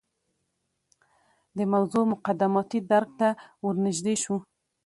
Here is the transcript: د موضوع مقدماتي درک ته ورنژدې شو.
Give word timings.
د 1.57 1.59
موضوع 1.73 2.03
مقدماتي 2.13 2.79
درک 2.91 3.09
ته 3.19 3.29
ورنژدې 3.65 4.15
شو. 4.23 4.35